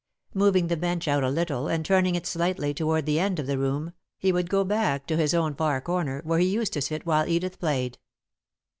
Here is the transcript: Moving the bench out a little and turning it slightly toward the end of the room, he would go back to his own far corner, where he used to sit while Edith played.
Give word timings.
Moving 0.33 0.65
the 0.65 0.77
bench 0.77 1.07
out 1.07 1.23
a 1.23 1.29
little 1.29 1.67
and 1.67 1.85
turning 1.85 2.15
it 2.15 2.25
slightly 2.25 2.73
toward 2.73 3.05
the 3.05 3.19
end 3.19 3.37
of 3.37 3.45
the 3.45 3.59
room, 3.59 3.93
he 4.17 4.31
would 4.31 4.49
go 4.49 4.63
back 4.63 5.05
to 5.05 5.15
his 5.15 5.35
own 5.35 5.53
far 5.53 5.79
corner, 5.79 6.21
where 6.25 6.39
he 6.39 6.47
used 6.49 6.73
to 6.73 6.81
sit 6.81 7.05
while 7.05 7.29
Edith 7.29 7.59
played. 7.59 7.99